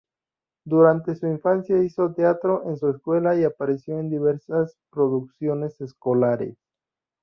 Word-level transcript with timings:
Durante 0.65 1.13
su 1.15 1.27
infancia 1.27 1.77
hizo 1.83 2.11
teatro 2.11 2.63
en 2.67 2.75
su 2.75 2.89
escuela 2.89 3.39
y 3.39 3.43
apareció 3.43 3.99
en 3.99 4.09
diversas 4.09 4.75
producciones 4.89 5.79
escolares. 5.79 6.57